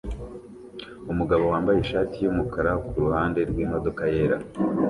umugabo 1.11 1.43
wambaye 1.51 1.77
ishati 1.79 2.15
yumukara 2.21 2.71
kuruhande 2.87 3.39
rwimodoka 3.49 4.01
yera 4.13 4.37